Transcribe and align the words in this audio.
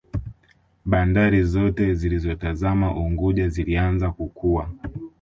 Bandari 0.85 1.43
Zote 1.43 1.93
zilizotazama 1.93 2.95
Unguja 2.95 3.49
zilianza 3.49 4.11
kukua 4.11 4.69